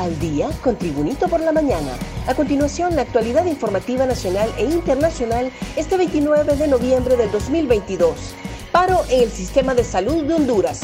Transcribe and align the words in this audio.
al 0.00 0.18
día 0.18 0.48
con 0.62 0.76
Tribunito 0.76 1.28
por 1.28 1.40
la 1.40 1.52
mañana. 1.52 1.92
A 2.26 2.34
continuación, 2.34 2.96
la 2.96 3.02
actualidad 3.02 3.44
informativa 3.44 4.06
nacional 4.06 4.50
e 4.56 4.64
internacional 4.64 5.50
este 5.76 5.98
29 5.98 6.56
de 6.56 6.68
noviembre 6.68 7.16
del 7.16 7.30
2022. 7.30 8.34
Paro 8.72 9.02
en 9.10 9.24
el 9.24 9.30
sistema 9.30 9.74
de 9.74 9.84
salud 9.84 10.24
de 10.24 10.34
Honduras. 10.34 10.80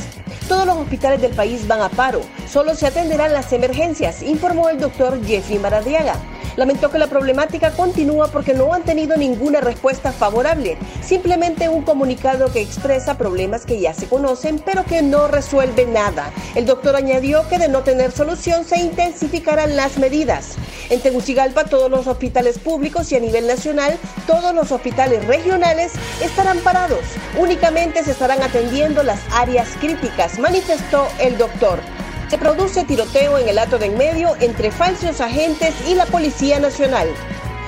Todos 0.49 0.67
los 0.67 0.77
hospitales 0.77 1.23
del 1.23 1.35
país 1.35 1.67
van 1.67 1.81
a 1.81 1.89
paro. 1.89 2.21
Solo 2.47 2.75
se 2.75 2.87
atenderán 2.87 3.33
las 3.33 3.53
emergencias, 3.55 4.23
informó 4.23 4.69
el 4.69 4.79
doctor 4.79 5.25
Jeffrey 5.25 5.59
Maradiaga. 5.59 6.17
Lamentó 6.57 6.91
que 6.91 6.99
la 6.99 7.07
problemática 7.07 7.71
continúa 7.73 8.29
porque 8.29 8.55
no 8.55 8.73
han 8.73 8.83
tenido 8.83 9.17
ninguna 9.17 9.61
respuesta 9.61 10.11
favorable, 10.11 10.79
simplemente 11.03 11.69
un 11.69 11.83
comunicado 11.83 12.51
que 12.51 12.63
expresa 12.63 13.19
problemas 13.19 13.67
que 13.67 13.79
ya 13.79 13.93
se 13.93 14.09
conocen 14.09 14.59
pero 14.59 14.85
que 14.85 15.03
no 15.03 15.29
resuelve 15.29 15.85
nada. 15.87 16.33
El 16.55 16.65
doctor 16.65 16.97
añadió 16.97 17.47
que 17.49 17.59
de 17.59 17.69
no 17.69 17.83
tener 17.83 18.11
solución 18.11 18.65
se 18.65 18.79
intensificarán 18.79 19.77
las 19.77 19.99
medidas. 19.99 20.57
En 20.89 21.01
Tegucigalpa 21.01 21.65
todos 21.65 21.91
los 21.91 22.07
hospitales 22.07 22.59
públicos 22.59 23.13
y 23.13 23.17
a 23.17 23.21
nivel 23.21 23.47
nacional 23.47 23.99
todos 24.27 24.55
los 24.55 24.73
hospitales 24.73 25.27
regionales 25.27 25.93
estarán 26.23 26.59
parados. 26.61 27.01
Únicamente 27.39 28.03
se 28.03 28.13
estarán 28.13 28.43
atendiendo 28.43 29.03
las 29.03 29.21
áreas 29.33 29.69
críticas, 29.81 30.39
manifestó 30.39 31.07
el 31.21 31.37
doctor 31.37 31.81
se 32.29 32.39
produce 32.39 32.85
tiroteo 32.85 33.39
en 33.39 33.49
el 33.49 33.59
ato 33.59 33.79
de 33.79 33.87
en 33.87 33.97
medio 33.97 34.35
entre 34.41 34.71
falsos 34.71 35.21
agentes 35.21 35.75
y 35.87 35.95
la 35.95 36.07
Policía 36.07 36.59
Nacional. 36.59 37.09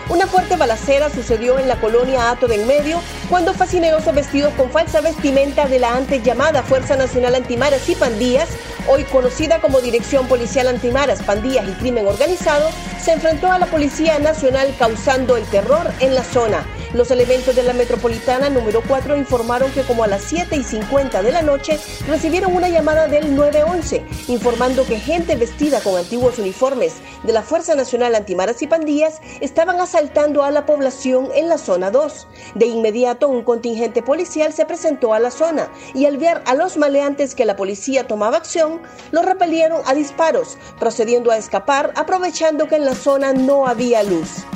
Una 0.09 0.27
fuerte 0.27 0.57
balacera 0.57 1.11
sucedió 1.11 1.59
en 1.59 1.69
la 1.69 1.79
colonia 1.81 2.31
Ato 2.31 2.49
de 2.49 2.55
en 2.55 2.67
Medio 2.67 2.99
cuando 3.29 3.53
fascinerosos 3.53 4.15
vestidos 4.15 4.55
con 4.55 4.71
falsa 4.71 5.03
vestimenta 5.03 5.67
de 5.67 5.79
la 5.79 5.95
antes 5.95 6.23
llamada 6.23 6.63
Fuerza 6.63 6.97
Nacional 6.97 7.35
Antimaras 7.35 7.87
y 7.91 7.95
Pandillas, 7.95 8.49
hoy 8.89 9.05
conocida 9.05 9.61
como 9.61 9.81
Dirección 9.81 10.27
Policial 10.27 10.67
Antimaras, 10.67 11.23
Pandillas 11.23 11.69
y 11.69 11.73
Crimen 11.73 12.07
Organizado, 12.07 12.71
se 13.03 13.13
enfrentó 13.13 13.53
a 13.53 13.59
la 13.59 13.67
Policía 13.67 14.19
Nacional 14.19 14.75
causando 14.79 15.37
el 15.37 15.45
terror 15.45 15.93
en 16.01 16.15
la 16.15 16.25
zona. 16.25 16.67
Los 16.95 17.11
elementos 17.11 17.55
de 17.55 17.63
la 17.63 17.75
metropolitana 17.75 18.49
número 18.49 18.83
4 18.89 19.15
informaron 19.15 19.71
que 19.73 19.83
como 19.83 20.05
a 20.05 20.07
las 20.07 20.23
7 20.23 20.57
y 20.57 20.65
50 20.65 21.23
de 21.23 21.33
la 21.33 21.43
noche 21.43 21.79
recibieron 22.09 22.57
una 22.57 22.71
llamada 22.71 23.09
del 23.09 23.37
911 23.37 24.07
informando 24.29 24.87
que 24.87 24.99
gente 24.99 25.37
vestida 25.37 25.83
con 25.83 25.99
antiguos 25.99 26.39
uniformes 26.39 26.95
de 27.25 27.35
la 27.35 27.43
Fuerza 27.43 27.75
Nacional 27.75 28.15
Antimaras 28.15 28.63
y 28.63 28.69
Pandillas 28.69 29.21
estaban 29.43 29.79
asaltando 29.83 30.45
a 30.45 30.51
la 30.51 30.65
población 30.65 31.29
en 31.35 31.51
la 31.51 31.59
zona 31.59 31.91
2. 31.91 32.27
De 32.55 32.65
inmediato 32.65 33.29
un 33.29 33.45
contingente 33.45 34.03
policial 34.03 34.55
se 34.55 34.65
presentó 34.65 35.13
a 35.13 35.21
la 35.21 35.31
zona 35.31 35.71
y 35.93 36.07
al 36.07 36.17
ver 36.17 36.41
a 36.47 36.55
los 36.55 36.79
maleantes 36.79 37.35
que 37.35 37.45
la 37.45 37.57
policía 37.57 38.07
tomaba 38.07 38.39
acción, 38.39 38.81
los 39.11 39.27
repelieron 39.27 39.83
a 39.85 39.93
disparos, 39.93 40.57
procediendo 40.81 41.31
a 41.31 41.37
escapar 41.37 41.93
aprovechando 41.97 42.67
que 42.67 42.77
en 42.77 42.87
la 42.87 42.95
zona 42.95 43.35
no 43.35 43.67
había 43.67 44.03
luz 44.03 44.47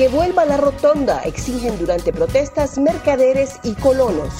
que 0.00 0.08
vuelva 0.08 0.46
la 0.46 0.56
rotonda, 0.56 1.20
exigen 1.24 1.78
durante 1.78 2.10
protestas 2.10 2.78
mercaderes 2.78 3.60
y 3.62 3.74
colonos. 3.74 4.32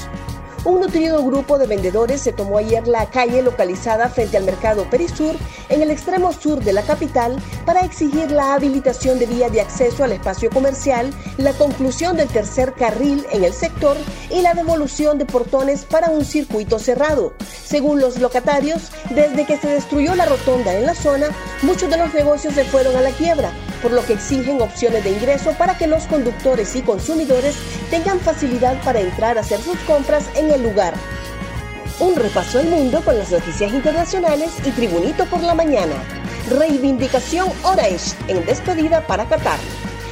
Un 0.65 0.81
nutrido 0.81 1.23
grupo 1.23 1.59
de 1.59 1.67
vendedores 1.67 2.23
se 2.23 2.33
tomó 2.33 2.57
ayer 2.57 2.89
la 2.89 3.11
calle 3.11 3.43
localizada 3.43 4.09
frente 4.09 4.39
al 4.39 4.45
mercado 4.45 4.89
Perisur 4.89 5.37
en 5.69 5.83
el 5.83 5.91
extremo 5.91 6.33
sur 6.33 6.65
de 6.65 6.73
la 6.73 6.81
capital 6.81 7.37
para 7.67 7.83
exigir 7.83 8.31
la 8.31 8.55
habilitación 8.55 9.19
de 9.19 9.27
vía 9.27 9.51
de 9.51 9.61
acceso 9.61 10.03
al 10.03 10.13
espacio 10.13 10.49
comercial, 10.49 11.11
la 11.37 11.53
conclusión 11.53 12.17
del 12.17 12.29
tercer 12.29 12.73
carril 12.73 13.27
en 13.31 13.45
el 13.45 13.53
sector 13.53 13.99
y 14.31 14.41
la 14.41 14.55
devolución 14.55 15.19
de 15.19 15.27
portones 15.27 15.85
para 15.85 16.09
un 16.09 16.25
circuito 16.25 16.79
cerrado. 16.79 17.35
Según 17.65 18.01
los 18.01 18.19
locatarios, 18.19 18.91
desde 19.11 19.45
que 19.45 19.59
se 19.59 19.69
destruyó 19.69 20.15
la 20.15 20.25
rotonda 20.25 20.73
en 20.73 20.87
la 20.87 20.95
zona, 20.95 21.29
muchos 21.61 21.91
de 21.91 21.99
los 21.99 22.15
negocios 22.15 22.55
se 22.55 22.65
fueron 22.65 22.97
a 22.97 23.03
la 23.03 23.11
quiebra, 23.11 23.53
por 23.83 23.93
lo 23.93 24.05
que 24.05 24.15
exigen 24.15 24.61
opciones 24.61 25.05
de 25.05 25.11
ingreso 25.11 25.53
para 25.59 25.77
que 25.77 25.87
los 25.87 26.07
conductores 26.07 26.75
y 26.77 26.83
consumidores 26.83 27.57
tengan 27.91 28.21
facilidad 28.21 28.83
para 28.83 29.01
entrar 29.01 29.39
a 29.39 29.41
hacer 29.41 29.61
sus 29.61 29.79
compras 29.81 30.25
en 30.35 30.51
el 30.51 30.63
lugar. 30.63 30.95
Un 31.99 32.17
repaso 32.17 32.59
al 32.59 32.69
mundo 32.69 33.03
con 33.05 33.19
las 33.19 33.31
noticias 33.31 33.73
internacionales 33.73 34.51
y 34.65 34.71
Tribunito 34.71 35.27
por 35.27 35.43
la 35.43 35.55
mañana. 35.55 35.95
Reivindicación 36.51 37.49
Orange 37.63 38.17
en 38.29 38.45
despedida 38.47 39.07
para 39.07 39.29
Qatar 39.29 39.59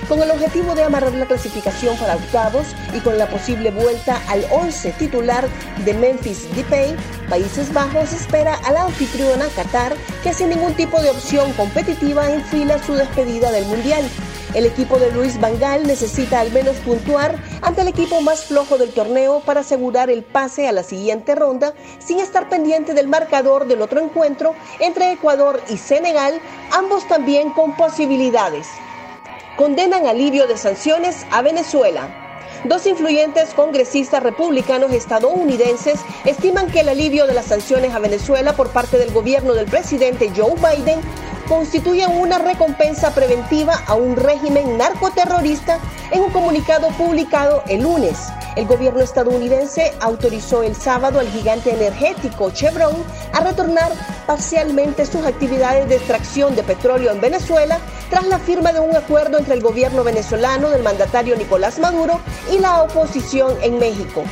con 0.09 0.23
el 0.23 0.31
objetivo 0.31 0.75
de 0.75 0.83
amarrar 0.83 1.13
la 1.13 1.27
clasificación 1.27 1.97
para 1.99 2.17
octavos 2.17 2.67
y 2.95 3.01
con 3.01 3.19
la 3.19 3.29
posible 3.29 3.71
vuelta 3.71 4.21
al 4.29 4.45
11 4.51 4.93
titular 4.93 5.47
de 5.85 5.95
Memphis 5.95 6.49
Depay, 6.57 6.97
Países 7.29 7.73
Bajos 7.75 8.13
espera 8.15 8.55
a 8.65 8.73
la 8.73 8.85
anfitriona 8.85 9.49
Qatar 9.55 9.95
que 10.23 10.33
sin 10.33 10.49
ningún 10.49 10.75
tipo 10.75 11.01
de 11.03 11.11
opción 11.11 11.53
competitiva 11.53 12.31
enfila 12.33 12.83
su 12.83 12.95
despedida 12.95 13.51
del 13.53 13.67
Mundial. 13.67 14.03
El 14.55 14.65
equipo 14.65 14.99
de 14.99 15.13
Luis 15.13 15.39
Vangal 15.39 15.87
necesita 15.87 16.41
al 16.41 16.51
menos 16.53 16.77
puntuar 16.79 17.37
ante 17.61 17.83
el 17.83 17.89
equipo 17.89 18.23
más 18.23 18.47
flojo 18.47 18.79
del 18.79 18.95
torneo 18.95 19.41
para 19.41 19.61
asegurar 19.61 20.09
el 20.09 20.25
pase 20.25 20.67
a 20.67 20.73
la 20.73 20.83
siguiente 20.83 21.35
ronda 21.35 21.75
sin 21.99 22.19
estar 22.19 22.49
pendiente 22.49 22.95
del 22.95 23.09
marcador 23.09 23.67
del 23.67 23.83
otro 23.83 24.01
encuentro 24.01 24.55
entre 24.81 25.13
Ecuador 25.13 25.61
y 25.69 25.77
Senegal, 25.77 26.41
ambos 26.73 27.07
también 27.07 27.51
con 27.51 27.77
posibilidades 27.77 28.69
condenan 29.59 30.07
alivio 30.07 30.47
de 30.47 30.57
sanciones 30.57 31.27
a 31.33 31.43
Venezuela. 31.43 32.09
Dos 32.65 32.87
influyentes 32.87 33.55
congresistas 33.55 34.23
republicanos 34.23 34.93
estadounidenses 34.93 35.99
estiman 36.25 36.71
que 36.71 36.81
el 36.81 36.89
alivio 36.89 37.27
de 37.27 37.35
las 37.35 37.47
sanciones 37.47 37.93
a 37.93 37.99
Venezuela 37.99 38.53
por 38.53 38.71
parte 38.71 38.99
del 38.99 39.13
gobierno 39.13 39.55
del 39.55 39.67
presidente 39.67 40.31
Joe 40.35 40.55
Biden 40.55 41.01
constituye 41.49 42.07
una 42.07 42.39
recompensa 42.39 43.11
preventiva 43.15 43.83
a 43.87 43.95
un 43.95 44.17
régimen 44.17 44.77
narcoterrorista 44.77 45.79
en 46.13 46.21
un 46.21 46.31
comunicado 46.31 46.89
publicado 46.91 47.63
el 47.69 47.83
lunes. 47.83 48.19
El 48.57 48.67
gobierno 48.67 49.01
estadounidense 49.01 49.93
autorizó 50.01 50.63
el 50.63 50.75
sábado 50.75 51.21
al 51.21 51.29
gigante 51.29 51.73
energético 51.73 52.51
Chevron 52.51 52.97
a 53.33 53.41
retornar 53.41 53.93
parcialmente 54.27 55.07
sus 55.07 55.25
actividades 55.25 55.89
de 55.89 55.97
extracción 55.97 56.55
de 56.55 56.65
petróleo 56.65 57.13
en 57.13 57.21
Venezuela 57.21 57.79
tras 58.11 58.27
la 58.27 58.39
firma 58.39 58.73
de 58.73 58.81
un 58.81 58.95
acuerdo 58.95 59.39
entre 59.39 59.55
el 59.55 59.63
gobierno 59.63 60.05
venezolano 60.05 60.71
del 60.71 60.83
mandatario 60.83 61.37
Nicolás 61.37 61.79
Maduro 61.79 62.21
y 62.53 62.59
la 62.59 62.83
oposición 62.83 63.55
en 63.63 63.79
México. 63.79 64.25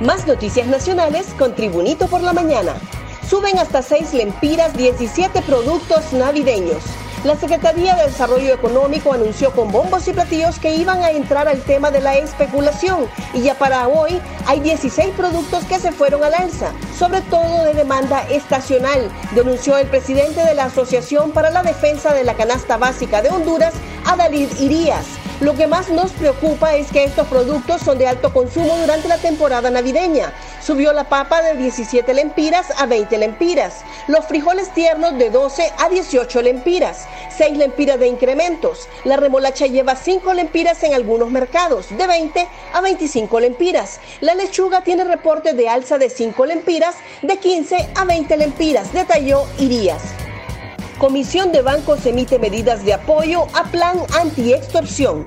Más 0.00 0.26
noticias 0.26 0.66
nacionales 0.66 1.26
con 1.38 1.54
Tribunito 1.54 2.06
por 2.08 2.20
la 2.20 2.32
Mañana. 2.32 2.74
Suben 3.28 3.58
hasta 3.58 3.82
6 3.82 4.14
lempiras 4.14 4.76
17 4.76 5.42
productos 5.42 6.12
navideños. 6.12 6.84
La 7.24 7.34
Secretaría 7.34 7.96
de 7.96 8.04
Desarrollo 8.04 8.54
Económico 8.54 9.12
anunció 9.12 9.50
con 9.50 9.72
bombos 9.72 10.06
y 10.06 10.12
platillos 10.12 10.60
que 10.60 10.76
iban 10.76 11.02
a 11.02 11.10
entrar 11.10 11.48
al 11.48 11.60
tema 11.62 11.90
de 11.90 12.00
la 12.00 12.16
especulación 12.16 13.06
y 13.34 13.40
ya 13.40 13.58
para 13.58 13.88
hoy 13.88 14.20
hay 14.46 14.60
16 14.60 15.12
productos 15.16 15.64
que 15.64 15.80
se 15.80 15.90
fueron 15.90 16.22
al 16.22 16.34
alza, 16.34 16.70
sobre 16.96 17.20
todo 17.22 17.64
de 17.64 17.74
demanda 17.74 18.20
estacional, 18.30 19.10
denunció 19.34 19.76
el 19.76 19.88
presidente 19.88 20.44
de 20.44 20.54
la 20.54 20.66
Asociación 20.66 21.32
para 21.32 21.50
la 21.50 21.64
Defensa 21.64 22.14
de 22.14 22.22
la 22.22 22.34
Canasta 22.34 22.76
Básica 22.76 23.22
de 23.22 23.30
Honduras, 23.30 23.74
Adalid 24.04 24.50
Irías. 24.60 25.25
Lo 25.40 25.54
que 25.54 25.66
más 25.66 25.90
nos 25.90 26.12
preocupa 26.12 26.76
es 26.76 26.90
que 26.90 27.04
estos 27.04 27.26
productos 27.26 27.82
son 27.82 27.98
de 27.98 28.08
alto 28.08 28.32
consumo 28.32 28.74
durante 28.78 29.06
la 29.06 29.18
temporada 29.18 29.68
navideña. 29.68 30.32
Subió 30.62 30.94
la 30.94 31.10
papa 31.10 31.42
de 31.42 31.54
17 31.56 32.14
lempiras 32.14 32.68
a 32.78 32.86
20 32.86 33.18
lempiras, 33.18 33.82
los 34.08 34.24
frijoles 34.24 34.72
tiernos 34.72 35.18
de 35.18 35.28
12 35.28 35.74
a 35.76 35.90
18 35.90 36.40
lempiras, 36.40 37.06
6 37.36 37.58
lempiras 37.58 38.00
de 38.00 38.08
incrementos. 38.08 38.88
La 39.04 39.18
remolacha 39.18 39.66
lleva 39.66 39.94
5 39.94 40.32
lempiras 40.32 40.82
en 40.84 40.94
algunos 40.94 41.30
mercados, 41.30 41.86
de 41.90 42.06
20 42.06 42.48
a 42.72 42.80
25 42.80 43.38
lempiras. 43.38 44.00
La 44.22 44.34
lechuga 44.34 44.80
tiene 44.80 45.04
reporte 45.04 45.52
de 45.52 45.68
alza 45.68 45.98
de 45.98 46.08
5 46.08 46.46
lempiras, 46.46 46.94
de 47.20 47.36
15 47.36 47.90
a 47.94 48.04
20 48.06 48.36
lempiras, 48.38 48.90
detalló 48.94 49.44
Irías. 49.58 50.25
Comisión 50.98 51.52
de 51.52 51.60
Bancos 51.60 52.06
emite 52.06 52.38
medidas 52.38 52.82
de 52.82 52.94
apoyo 52.94 53.48
a 53.52 53.64
plan 53.64 53.98
anti-extorsión. 54.18 55.26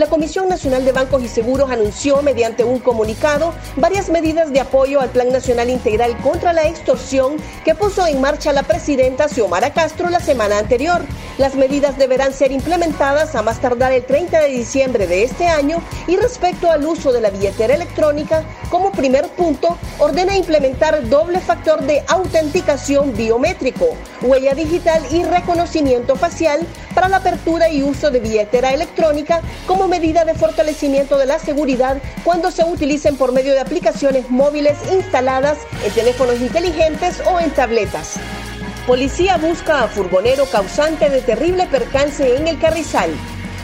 La 0.00 0.06
Comisión 0.06 0.48
Nacional 0.48 0.86
de 0.86 0.92
Bancos 0.92 1.22
y 1.22 1.28
Seguros 1.28 1.70
anunció 1.70 2.22
mediante 2.22 2.64
un 2.64 2.78
comunicado 2.78 3.52
varias 3.76 4.08
medidas 4.08 4.50
de 4.50 4.60
apoyo 4.60 4.98
al 4.98 5.10
Plan 5.10 5.30
Nacional 5.30 5.68
Integral 5.68 6.16
contra 6.22 6.54
la 6.54 6.66
Extorsión 6.66 7.36
que 7.66 7.74
puso 7.74 8.06
en 8.06 8.18
marcha 8.18 8.54
la 8.54 8.62
presidenta 8.62 9.28
Xiomara 9.28 9.74
Castro 9.74 10.08
la 10.08 10.20
semana 10.20 10.56
anterior. 10.56 11.02
Las 11.36 11.54
medidas 11.54 11.98
deberán 11.98 12.32
ser 12.32 12.50
implementadas 12.50 13.34
a 13.34 13.42
más 13.42 13.60
tardar 13.60 13.92
el 13.92 14.02
30 14.02 14.40
de 14.40 14.48
diciembre 14.48 15.06
de 15.06 15.22
este 15.22 15.48
año 15.48 15.82
y 16.06 16.16
respecto 16.16 16.70
al 16.70 16.86
uso 16.86 17.12
de 17.12 17.20
la 17.20 17.28
billetera 17.28 17.74
electrónica, 17.74 18.42
como 18.70 18.92
primer 18.92 19.28
punto, 19.28 19.76
ordena 19.98 20.34
implementar 20.34 21.10
doble 21.10 21.40
factor 21.40 21.82
de 21.82 22.02
autenticación 22.08 23.14
biométrico, 23.14 23.88
huella 24.22 24.54
digital 24.54 25.02
y 25.10 25.24
reconocimiento 25.24 26.16
facial 26.16 26.66
para 26.94 27.10
la 27.10 27.18
apertura 27.18 27.68
y 27.68 27.82
uso 27.82 28.10
de 28.10 28.20
billetera 28.20 28.72
electrónica 28.72 29.42
como 29.66 29.89
medida 29.90 30.24
de 30.24 30.34
fortalecimiento 30.34 31.18
de 31.18 31.26
la 31.26 31.38
seguridad 31.38 32.00
cuando 32.24 32.50
se 32.50 32.64
utilicen 32.64 33.16
por 33.16 33.32
medio 33.32 33.52
de 33.52 33.60
aplicaciones 33.60 34.30
móviles 34.30 34.78
instaladas 34.90 35.58
en 35.84 35.92
teléfonos 35.92 36.40
inteligentes 36.40 37.20
o 37.26 37.38
en 37.40 37.50
tabletas. 37.50 38.14
Policía 38.86 39.36
busca 39.36 39.82
a 39.82 39.88
furgonero 39.88 40.46
causante 40.46 41.10
de 41.10 41.20
terrible 41.20 41.66
percance 41.66 42.36
en 42.36 42.48
el 42.48 42.58
Carrizal. 42.58 43.10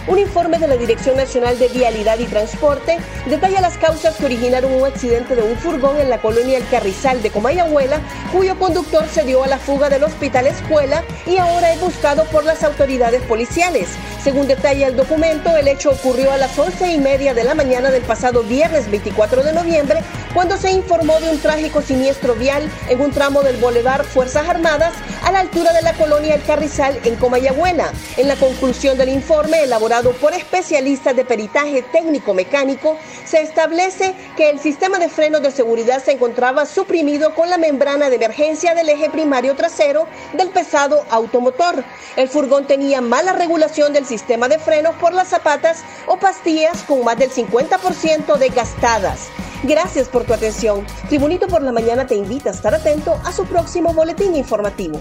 Un 0.09 0.21
informe 0.21 0.59
de 0.59 0.69
la 0.69 0.77
Dirección 0.77 1.17
Nacional 1.17 1.59
de 1.59 1.67
Vialidad 1.67 2.17
y 2.21 2.27
Transporte 2.27 2.97
detalla 3.29 3.61
las 3.61 3.77
causas 3.77 4.15
que 4.15 4.27
originaron 4.27 4.73
un 4.73 4.87
accidente 4.87 5.35
de 5.35 5.43
un 5.43 5.57
furgón 5.57 5.99
en 5.99 6.11
la 6.11 6.19
colonia 6.19 6.59
El 6.59 6.69
Carrizal 6.69 7.21
de 7.23 7.31
Comayagüela, 7.31 8.01
cuyo 8.33 8.57
conductor 8.57 9.05
se 9.09 9.25
dio 9.25 9.43
a 9.43 9.49
la 9.49 9.59
fuga 9.59 9.89
del 9.89 10.05
hospital 10.05 10.47
escuela 10.47 11.03
y 11.27 11.39
ahora 11.39 11.73
es 11.73 11.81
buscado 11.81 12.25
por 12.27 12.45
las 12.45 12.63
autoridades 12.63 13.21
policiales. 13.23 13.89
Según 14.23 14.47
detalla 14.47 14.87
el 14.87 14.97
documento, 14.97 15.57
el 15.57 15.67
hecho 15.67 15.91
ocurrió 15.91 16.31
a 16.31 16.37
las 16.37 16.57
once 16.57 16.89
y 16.89 16.99
media 16.99 17.35
de 17.35 17.43
la 17.43 17.57
mañana 17.57 17.91
del 17.91 18.03
pasado 18.03 18.45
viernes 18.45 18.89
24 18.89 19.43
de 19.43 19.53
noviembre, 19.53 20.01
cuando 20.35 20.57
se 20.57 20.71
informó 20.71 21.19
de 21.19 21.31
un 21.31 21.41
trágico 21.41 21.83
siniestro 21.83 22.35
vial 22.35 22.71
en 22.89 23.01
un 23.01 23.11
tramo 23.11 23.43
del 23.43 23.57
Boulevard 23.57 24.05
Fuerzas 24.05 24.49
Armadas 24.49 24.93
a 25.25 25.33
la 25.33 25.41
altura 25.41 25.73
de 25.73 25.83
la 25.83 25.95
colonia 25.95 26.35
El 26.35 26.43
Carrizal 26.45 27.01
en 27.05 27.17
Comayagüela. 27.17 27.91
En 28.17 28.29
la 28.29 28.37
conclusión 28.37 28.99
del 28.99 29.09
informe 29.09 29.65
elaborado 29.65 29.96
por 30.05 30.35
especialistas 30.35 31.17
de 31.17 31.25
peritaje 31.25 31.83
técnico-mecánico, 31.83 32.99
se 33.25 33.41
establece 33.41 34.15
que 34.37 34.51
el 34.51 34.61
sistema 34.61 34.99
de 34.99 35.09
frenos 35.09 35.43
de 35.43 35.51
seguridad 35.51 36.03
se 36.03 36.13
encontraba 36.13 36.67
suprimido 36.67 37.35
con 37.35 37.49
la 37.49 37.57
membrana 37.57 38.11
de 38.11 38.17
emergencia 38.17 38.75
del 38.75 38.91
eje 38.91 39.09
primario 39.09 39.55
trasero 39.57 40.07
del 40.35 40.51
pesado 40.51 41.05
automotor. 41.11 41.83
El 42.17 42.29
furgón 42.29 42.67
tenía 42.67 43.01
mala 43.01 43.33
regulación 43.33 43.93
del 43.93 44.07
sistema 44.07 44.49
de 44.49 44.59
frenos 44.59 44.95
por 44.97 45.15
las 45.15 45.29
zapatas 45.29 45.83
o 46.07 46.19
pastillas 46.19 46.83
con 46.83 47.03
más 47.03 47.19
del 47.19 47.31
50% 47.31 48.37
desgastadas. 48.37 49.29
Gracias 49.63 50.09
por 50.09 50.25
tu 50.25 50.35
atención. 50.35 50.87
Tribunito 51.09 51.49
por 51.49 51.63
la 51.63 51.73
Mañana 51.73 52.07
te 52.07 52.15
invita 52.15 52.51
a 52.51 52.53
estar 52.53 52.75
atento 52.75 53.19
a 53.25 53.33
su 53.33 53.47
próximo 53.47 53.95
boletín 53.95 54.37
informativo. 54.37 55.01